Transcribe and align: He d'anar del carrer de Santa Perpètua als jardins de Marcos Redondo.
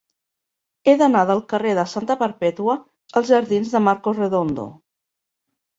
He 0.91 0.95
d'anar 1.01 1.21
del 1.31 1.43
carrer 1.53 1.75
de 1.81 1.85
Santa 1.93 2.17
Perpètua 2.23 2.77
als 3.21 3.31
jardins 3.35 3.77
de 3.77 3.87
Marcos 3.91 4.21
Redondo. 4.25 4.71